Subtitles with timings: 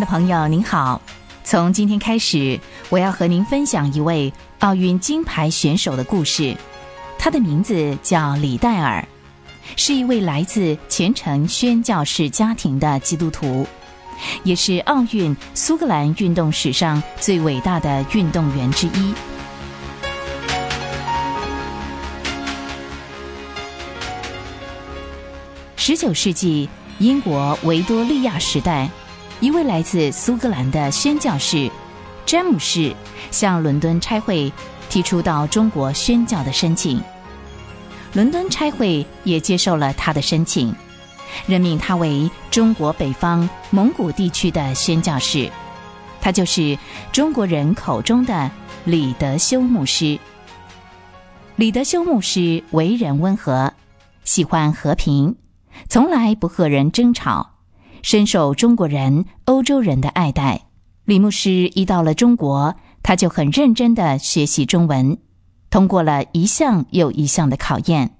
[0.00, 1.00] 的朋友，您好。
[1.44, 2.58] 从今天开始，
[2.88, 6.56] 我要和您分享一位奥运金牌选手的故事。
[7.18, 9.06] 他的名字叫李戴尔，
[9.76, 13.66] 是一位来自虔诚宣教士家庭的基督徒，
[14.42, 19.14] 也是奥运苏格兰运动史上最伟大的运动员之一。
[25.76, 26.68] 十九世纪
[27.00, 28.88] 英国维多利亚时代。
[29.40, 31.70] 一位来自苏格兰的宣教士
[32.26, 32.94] 詹姆士
[33.30, 34.52] 向伦敦差会
[34.90, 37.00] 提出到中国宣教的申请，
[38.12, 40.74] 伦敦差会也接受了他的申请，
[41.46, 45.50] 任命他为中国北方蒙古地区的宣教士。
[46.20, 46.78] 他就是
[47.10, 48.50] 中国人口中的
[48.84, 50.18] 李德修牧师。
[51.56, 53.72] 李德修牧师为人温和，
[54.22, 55.34] 喜欢和平，
[55.88, 57.49] 从来不和人争吵。
[58.02, 60.66] 深受中国人、欧洲人的爱戴。
[61.04, 65.18] 李牧师一到了中国，他就很认真的学习中文，
[65.70, 68.16] 通过了一项又一项的考验。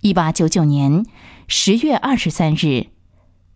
[0.00, 1.06] 一八九九年
[1.48, 2.88] 十月二十三日，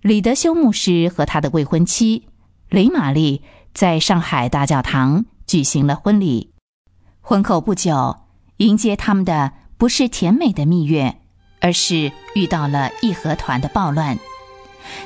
[0.01, 2.27] 李德修牧师和他的未婚妻
[2.69, 3.43] 雷玛丽
[3.75, 6.53] 在上海大教堂举行了婚礼。
[7.21, 8.17] 婚后不久，
[8.57, 11.21] 迎接他们的不是甜美的蜜月，
[11.61, 14.19] 而是遇到了义和团的暴乱。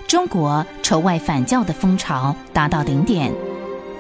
[0.06, 3.32] 中国仇外反教的风潮达到顶点，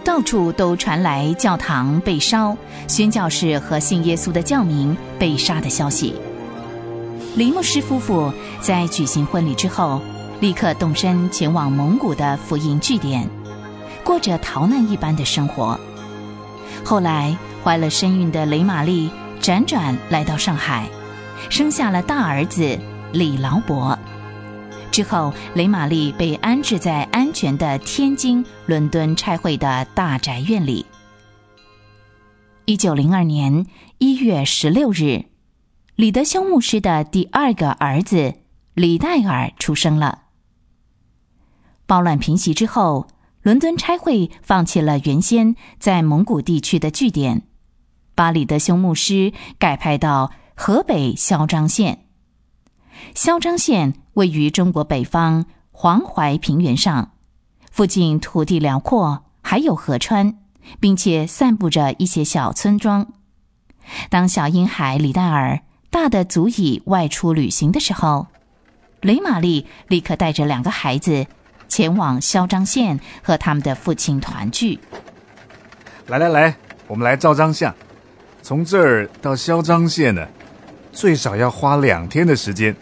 [0.04, 2.56] 到处都传来教堂被烧、
[2.88, 6.14] 宣教士和信耶稣的教民被杀的消息。
[7.34, 10.00] 李牧师夫妇在举行婚礼之后，
[10.40, 13.26] 立刻动身前往蒙古的福音据点，
[14.04, 15.78] 过着逃难一般的生活。
[16.84, 20.88] 后来，怀了身孕的雷玛丽辗转来到上海，
[21.48, 22.78] 生下了大儿子
[23.12, 23.98] 李劳伯。
[24.92, 30.84] 之后，雷玛丽被安置在安全的天津伦敦差会的大宅院里。
[32.66, 33.66] 一九零二年
[33.96, 35.24] 一月十六日，
[35.96, 38.34] 李德修牧师的第二个儿子
[38.74, 40.24] 李戴尔出生了。
[41.86, 43.08] 暴乱平息之后，
[43.40, 47.42] 伦敦差会放弃了原先在蒙古地区的据点，
[48.14, 52.06] 把李德修牧师改派到河北嚣张县。
[53.14, 57.12] 嚣张县位于中国北方黄淮平原上，
[57.70, 60.38] 附近土地辽阔，还有河川，
[60.80, 63.12] 并且散布着一些小村庄。
[64.10, 65.60] 当小婴孩李戴尔
[65.90, 68.28] 大的足以外出旅行的时候，
[69.00, 71.26] 雷玛丽立刻带着两个孩子
[71.68, 74.78] 前往嚣张县和他们的父亲团聚。
[76.06, 76.54] 来来来，
[76.86, 77.74] 我们来照张相。
[78.42, 80.26] 从这儿到嚣张县呢，
[80.92, 82.76] 最少要花两天的时间。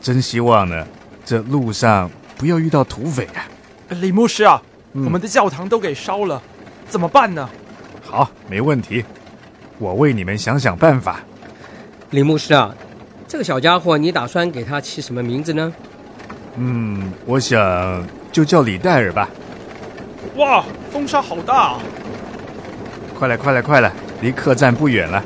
[0.00, 0.86] 真希望呢，
[1.24, 3.46] 这路上不要遇到土匪啊！
[3.88, 4.62] 李牧师啊，
[4.92, 6.40] 我们的教堂都给烧了，
[6.88, 7.48] 怎么办呢？
[8.04, 9.04] 好，没问题，
[9.78, 11.20] 我为你们想想办法。
[12.10, 12.74] 李牧师啊，
[13.26, 15.72] 这个小家伙，你打算给他起什么名字呢？
[16.56, 19.28] 嗯，我想就叫李戴尔吧。
[20.36, 21.76] 哇，风沙好大！
[23.18, 25.22] 快来，快来，快来，离客栈不远了。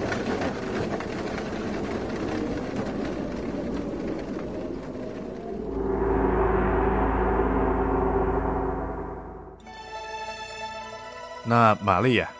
[11.52, 12.30] 那玛丽亚，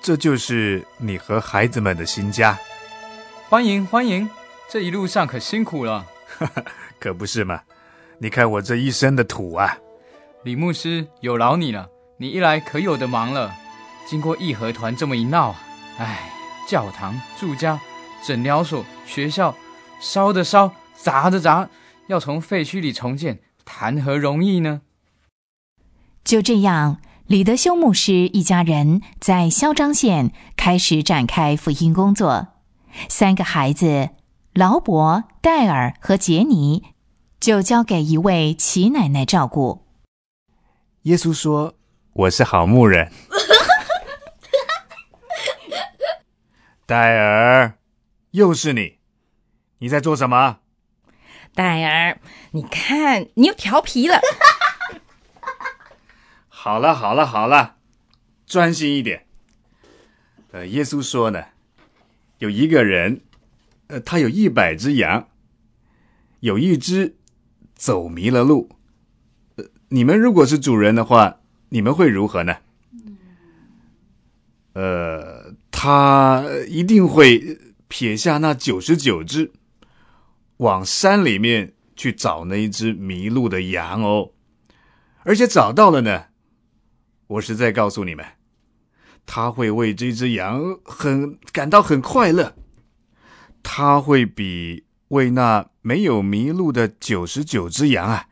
[0.00, 2.58] 这就是你和孩子们的新家。
[3.50, 4.30] 欢迎欢迎，
[4.66, 6.06] 这一路上可辛苦了。
[6.98, 7.60] 可不是嘛？
[8.16, 9.76] 你看我这一身的土啊！
[10.42, 13.54] 李牧师有劳你了，你一来可有的忙了。
[14.06, 15.54] 经过义和团这么一闹，
[15.98, 16.30] 唉，
[16.66, 17.78] 教堂、住家、
[18.26, 19.54] 诊疗所、学校，
[20.00, 21.68] 烧的烧，砸的砸，
[22.06, 24.80] 要从废墟里重建，谈何容易呢？
[26.24, 27.02] 就这样。
[27.26, 32.48] 李德修牧师一家人在嚣张县开始展开福音工作，
[33.08, 34.10] 三个孩子
[34.52, 36.84] 劳勃、戴尔和杰尼
[37.40, 39.86] 就交给一位齐奶奶照顾。
[41.04, 41.76] 耶稣说
[42.12, 43.10] ：“我是好牧人。
[46.84, 47.78] ”戴尔，
[48.32, 48.98] 又是你，
[49.78, 50.58] 你在做什么？
[51.54, 52.20] 戴尔，
[52.50, 54.20] 你看，你又调皮了。
[56.64, 57.76] 好了好了好了，
[58.46, 59.26] 专心一点。
[60.50, 61.44] 呃，耶稣说呢，
[62.38, 63.20] 有一个人，
[63.88, 65.28] 呃，他有一百只羊，
[66.40, 67.16] 有一只
[67.74, 68.70] 走迷了路。
[69.56, 71.38] 呃，你们如果是主人的话，
[71.68, 72.56] 你们会如何呢？
[74.72, 77.58] 呃，他一定会
[77.88, 79.52] 撇下那九十九只，
[80.56, 84.30] 往山里面去找那一只迷路的羊哦。
[85.24, 86.28] 而且找到了呢，
[87.26, 88.24] 我实在告诉你们，
[89.24, 92.54] 他会为这只羊很感到很快乐，
[93.62, 98.28] 他会比为那没有迷路的九十九只羊啊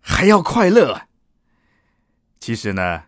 [0.00, 1.06] 还要快乐啊。
[2.38, 3.04] 其实呢，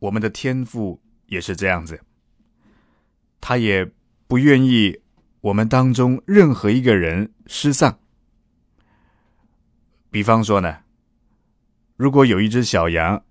[0.00, 2.02] 我们的天赋也是这样子，
[3.40, 3.90] 他也
[4.26, 5.00] 不愿意
[5.40, 8.00] 我们当中任何一个人失丧。
[10.10, 10.78] 比方说呢，
[11.96, 13.22] 如果有一只小羊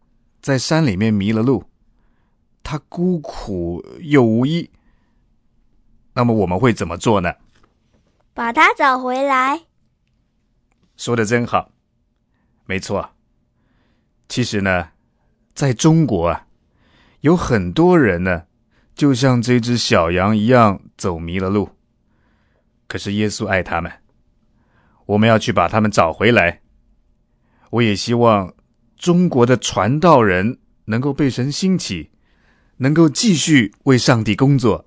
[0.46, 1.64] 在山里面迷了路，
[2.62, 4.70] 他孤苦又无依，
[6.14, 7.34] 那么我们会怎么做呢？
[8.36, 9.64] 把他找回来。
[10.98, 11.72] 说的真好，
[12.68, 13.10] 没错。
[14.30, 14.90] 其实呢，
[15.56, 16.46] 在中国啊，
[17.22, 18.44] 有很多人呢，
[18.94, 21.72] 就像这只小羊一样走迷了路。
[22.88, 23.92] 可是耶稣爱他们，
[25.08, 26.62] 我们要去把他们找回来。
[27.72, 28.54] 我也希望
[29.06, 32.10] 中国的传道人能够被神兴起，
[32.78, 34.86] 能够继续为上帝工作。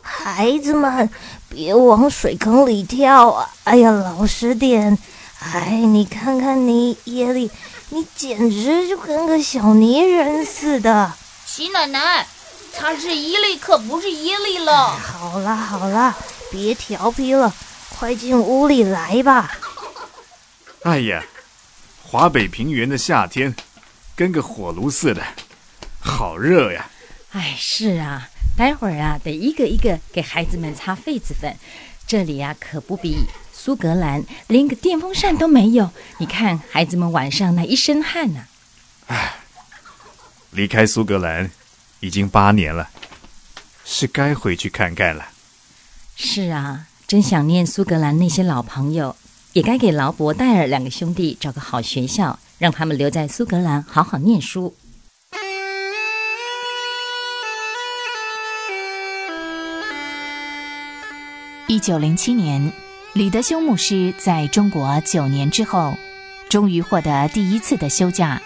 [0.00, 1.10] 孩子们，
[1.50, 3.50] 别往水坑里跳啊！
[3.64, 4.96] 哎呀，老实点。
[5.40, 7.50] 哎，你看看你耶利，
[7.90, 11.12] 你简直就跟个小泥人似的。
[11.44, 12.26] 齐奶奶，
[12.72, 14.86] 他是伊利，可不是耶利了。
[14.86, 16.16] 好啦好啦，
[16.50, 17.52] 别调皮了，
[17.98, 19.50] 快进屋里来吧。
[20.84, 21.22] 哎呀，
[22.08, 23.52] 华北平原的夏天，
[24.14, 25.20] 跟个火炉似的，
[25.98, 26.88] 好热呀！
[27.32, 31.56] 哎，是啊，待会儿啊，得一个一个给孩子们擦痱子粉。
[32.06, 35.90] 这里啊，可不比苏格兰，连个电风扇都没有。
[36.18, 38.44] 你看，孩子们晚上那一身汗呐。
[39.08, 39.34] 唉，
[40.52, 41.50] 离开苏格兰
[41.98, 42.88] 已经八年了，
[43.84, 45.26] 是该回去看看了。
[46.14, 49.16] 是啊，真想念苏格兰那些老朋友。
[49.56, 54.76] 也该给劳勃、戴尔两个兄弟找个好学校，让他们留在苏格兰好好念书。
[61.68, 62.70] 一九零七年，
[63.14, 65.96] 李德修牧师在中国九年之后，
[66.50, 68.42] 终于获得第一次的休假，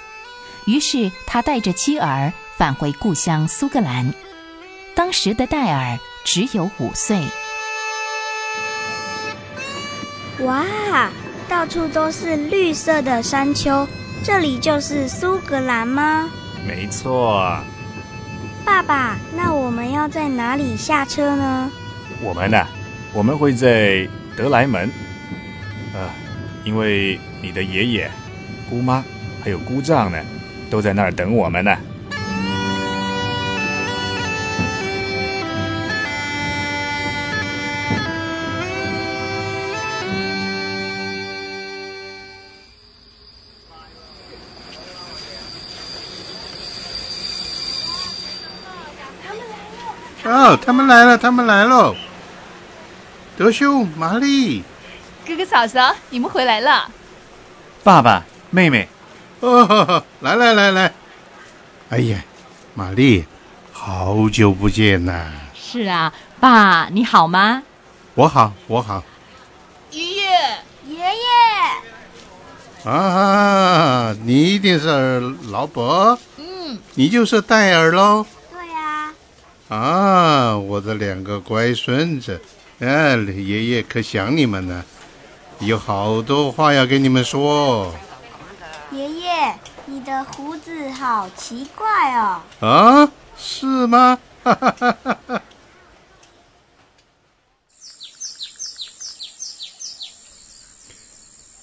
[0.64, 4.14] 于是他带着妻儿返回故乡苏格兰。
[4.94, 7.20] 当时的戴尔只有五岁。
[10.44, 11.10] 哇，
[11.48, 13.86] 到处都是绿色的山丘，
[14.22, 16.30] 这里就是苏格兰吗？
[16.66, 17.58] 没错。
[18.64, 21.70] 爸爸，那我们要在哪里下车呢？
[22.22, 22.64] 我们呢？
[23.12, 24.90] 我们会在德莱门。
[25.92, 26.08] 呃，
[26.64, 28.10] 因为你的爷爷、
[28.68, 29.04] 姑妈
[29.42, 30.18] 还有姑丈呢，
[30.70, 31.76] 都在那儿等我们呢。
[50.30, 51.92] 哦，他们来了，他们来了。
[53.36, 54.62] 德修、玛丽，
[55.26, 56.88] 哥哥嫂嫂，你们回来了。
[57.82, 58.88] 爸爸、妹妹，
[59.40, 60.92] 哦，来来来来。
[61.88, 62.22] 哎呀，
[62.74, 63.24] 玛丽，
[63.72, 65.32] 好久不见呐。
[65.52, 67.64] 是啊，爸，你好吗？
[68.14, 69.02] 我好，我好。
[69.90, 70.22] 爷爷，
[70.86, 72.88] 爷爷。
[72.88, 75.18] 啊，你一定是
[75.50, 76.16] 老伯。
[76.36, 78.24] 嗯，你就是戴尔喽。
[79.70, 82.40] 啊，我的两个乖孙子，
[82.80, 84.84] 哎，爷爷可想你们呢，
[85.60, 87.94] 有好多话要跟你们说。
[88.90, 89.54] 爷爷，
[89.86, 91.86] 你的胡子好奇怪
[92.16, 92.42] 哦。
[92.58, 94.18] 啊，是吗？
[94.42, 95.42] 哈哈哈哈哈。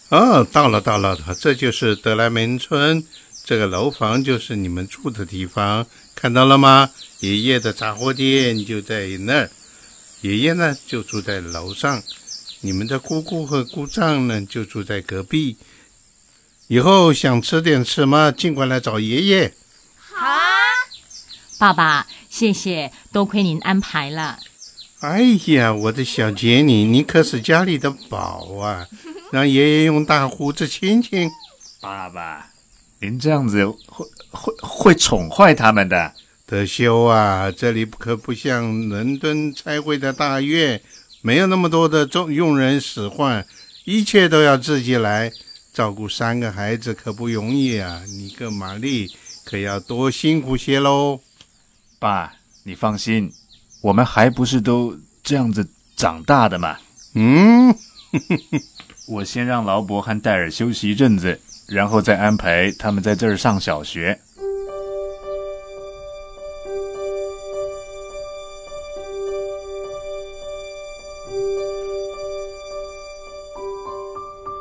[0.08, 3.04] 哦，到了，到了，这就是德莱门村，
[3.44, 5.86] 这个楼房就是你们住的地方，
[6.20, 6.90] 看到了吗？
[7.20, 9.52] 爷爷的杂货店就在那儿，
[10.22, 12.02] 爷爷呢就住在楼上，
[12.62, 15.58] 你们的姑姑和姑丈呢就住在隔壁。
[16.66, 19.54] 以后想吃点什么，尽管来找爷爷。
[20.00, 20.42] 好啊，
[21.60, 24.40] 爸爸，谢谢，多亏您安排了。
[25.02, 28.88] 哎呀，我的小杰尼，你可是家里的宝啊！
[29.32, 31.30] 让爷爷用大胡子亲亲。
[31.80, 32.50] 爸爸，
[33.00, 36.14] 您这样子会会会宠坏他们的。
[36.46, 40.82] 德修啊，这里可不像伦敦拆会的大院，
[41.22, 43.46] 没有那么多的众佣人使唤，
[43.84, 45.32] 一切都要自己来。
[45.74, 48.02] 照顾三个孩子可不容易啊！
[48.08, 49.12] 你跟玛丽
[49.46, 51.20] 可要多辛苦些喽。
[52.00, 53.32] 爸，你放心，
[53.82, 56.78] 我们还不是都这样子长大的嘛？
[57.14, 57.76] 嗯，
[59.08, 64.18] 我先让劳勃和戴尔休息一阵子，然后再安排他们在这儿上小学。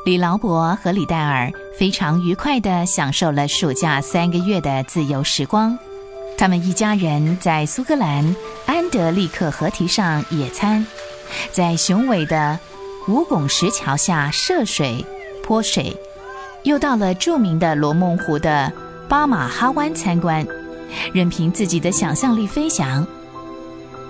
[0.04, 5.76] 李劳勃和李戴尔非常愉快地享受了暑假三个月的自由时光。
[6.38, 8.36] 他们一家人在苏格兰
[8.66, 10.86] 安德利克河堤上野餐，
[11.50, 12.56] 在雄伟的
[13.08, 15.04] 五拱石桥下涉水
[15.42, 15.96] 泼水，
[16.66, 18.72] 又到了著名的罗梦湖的
[19.08, 20.44] 巴马哈湾参观，
[21.12, 23.06] 任凭自己的想象力飞翔。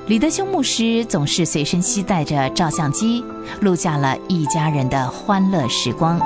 [0.06, 3.22] 李德修牧师总是随身携带着照相机，
[3.60, 6.18] 录下了一家人的欢乐时光。